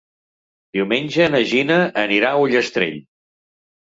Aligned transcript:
Diumenge 0.77 1.27
na 1.35 1.43
Gina 1.51 1.77
anirà 2.07 2.33
a 2.39 2.43
Ullastrell. 2.47 2.99